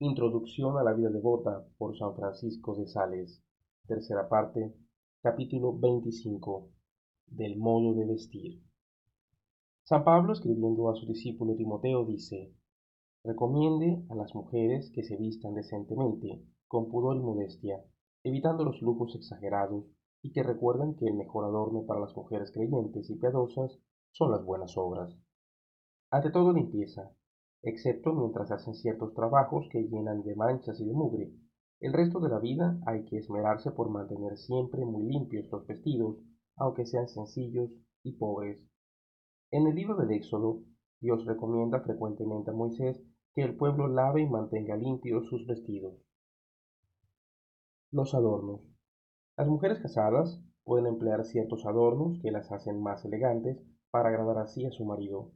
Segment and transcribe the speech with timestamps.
[0.00, 3.42] Introducción a la vida devota por San Francisco de Sales.
[3.88, 4.72] Tercera parte,
[5.22, 6.68] capítulo 25.
[7.26, 8.62] Del modo de vestir.
[9.82, 12.54] San Pablo, escribiendo a su discípulo Timoteo, dice,
[13.24, 17.84] Recomiende a las mujeres que se vistan decentemente, con pudor y modestia,
[18.22, 19.84] evitando los lujos exagerados,
[20.22, 23.80] y que recuerden que el mejor adorno para las mujeres creyentes y piadosas
[24.12, 25.12] son las buenas obras.
[26.12, 27.10] Ante todo limpieza,
[27.62, 31.32] excepto mientras hacen ciertos trabajos que llenan de manchas y de mugre.
[31.80, 36.16] El resto de la vida hay que esmerarse por mantener siempre muy limpios los vestidos,
[36.56, 37.70] aunque sean sencillos
[38.02, 38.60] y pobres.
[39.50, 40.62] En el libro del Éxodo,
[41.00, 43.00] Dios recomienda frecuentemente a Moisés
[43.34, 45.94] que el pueblo lave y mantenga limpios sus vestidos.
[47.92, 48.60] Los adornos.
[49.36, 54.66] Las mujeres casadas pueden emplear ciertos adornos que las hacen más elegantes para agradar así
[54.66, 55.30] a su marido.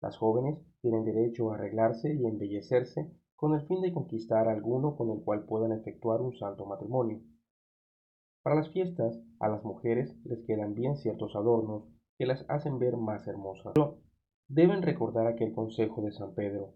[0.00, 4.96] Las jóvenes tienen derecho a arreglarse y embellecerse con el fin de conquistar a alguno
[4.96, 7.20] con el cual puedan efectuar un santo matrimonio.
[8.42, 12.96] Para las fiestas, a las mujeres les quedan bien ciertos adornos que las hacen ver
[12.96, 13.74] más hermosas.
[14.48, 16.74] Deben recordar aquel consejo de San Pedro,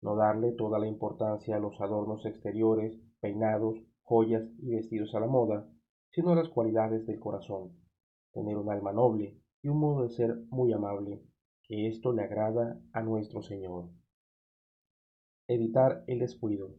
[0.00, 5.26] no darle toda la importancia a los adornos exteriores, peinados, joyas y vestidos a la
[5.26, 5.68] moda,
[6.10, 7.76] sino a las cualidades del corazón,
[8.32, 11.22] tener un alma noble y un modo de ser muy amable,
[11.72, 13.88] que esto le agrada a nuestro Señor.
[15.48, 16.74] Evitar el descuido.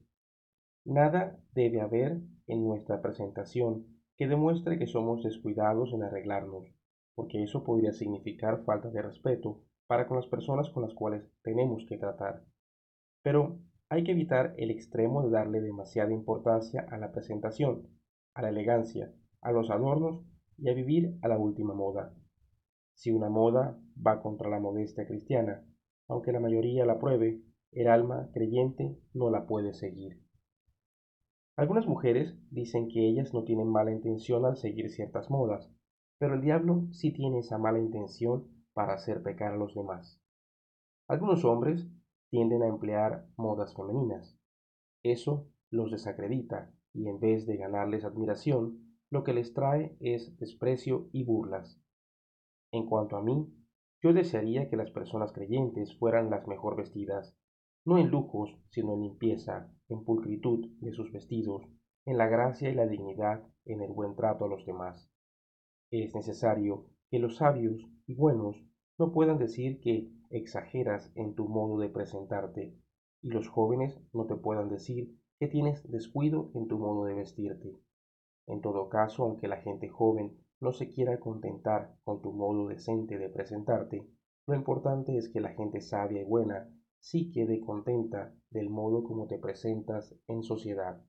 [0.86, 6.68] Nada debe haber en nuestra presentación que demuestre que somos descuidados en arreglarnos,
[7.16, 11.88] porque eso podría significar falta de respeto para con las personas con las cuales tenemos
[11.90, 12.44] que tratar.
[13.24, 13.58] Pero
[13.90, 17.88] hay que evitar el extremo de darle demasiada importancia a la presentación,
[18.36, 20.24] a la elegancia, a los adornos
[20.60, 22.14] y a vivir a la última moda.
[22.94, 25.66] Si una moda va contra la modestia cristiana,
[26.08, 27.42] aunque la mayoría la pruebe,
[27.72, 30.22] el alma creyente no la puede seguir.
[31.56, 35.72] Algunas mujeres dicen que ellas no tienen mala intención al seguir ciertas modas,
[36.18, 40.20] pero el diablo sí tiene esa mala intención para hacer pecar a los demás.
[41.08, 41.88] Algunos hombres
[42.30, 44.36] tienden a emplear modas femeninas.
[45.04, 51.10] Eso los desacredita y en vez de ganarles admiración, lo que les trae es desprecio
[51.12, 51.83] y burlas.
[52.74, 53.54] En cuanto a mí,
[54.02, 57.38] yo desearía que las personas creyentes fueran las mejor vestidas,
[57.86, 61.62] no en lujos, sino en limpieza, en pulcritud de sus vestidos,
[62.06, 65.08] en la gracia y la dignidad, en el buen trato a los demás.
[65.92, 68.66] Es necesario que los sabios y buenos
[68.98, 72.76] no puedan decir que exageras en tu modo de presentarte,
[73.22, 77.78] y los jóvenes no te puedan decir que tienes descuido en tu modo de vestirte.
[78.48, 83.18] En todo caso, aunque la gente joven no se quiera contentar con tu modo decente
[83.18, 84.08] de presentarte,
[84.46, 86.70] lo importante es que la gente sabia y buena
[87.00, 91.02] sí quede contenta del modo como te presentas en sociedad.